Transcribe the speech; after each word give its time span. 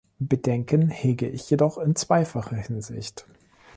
Bedenken 0.17 0.89
hege 0.89 1.27
ich 1.29 1.47
jedoch 1.51 1.77
in 1.77 1.95
zweifacher 1.95 2.55
Hinsicht. 2.57 3.27